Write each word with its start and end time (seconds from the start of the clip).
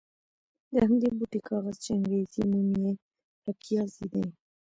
د 0.71 0.73
همدې 0.87 1.09
بوټي 1.17 1.39
کاغذ 1.47 1.75
چې 1.83 1.89
انګرېزي 1.95 2.43
نوم 2.51 2.67
یې 2.81 2.91
پپیازي 3.43 4.05
دی. 4.13 4.25